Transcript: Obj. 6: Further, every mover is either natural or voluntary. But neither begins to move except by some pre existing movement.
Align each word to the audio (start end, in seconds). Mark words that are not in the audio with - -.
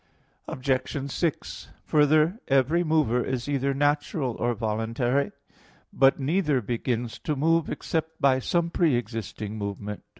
Obj. 0.47 1.11
6: 1.11 1.69
Further, 1.85 2.39
every 2.47 2.83
mover 2.83 3.23
is 3.23 3.47
either 3.47 3.71
natural 3.75 4.31
or 4.39 4.55
voluntary. 4.55 5.31
But 5.93 6.19
neither 6.19 6.59
begins 6.59 7.19
to 7.19 7.35
move 7.35 7.69
except 7.69 8.19
by 8.19 8.39
some 8.39 8.71
pre 8.71 8.95
existing 8.95 9.59
movement. 9.59 10.01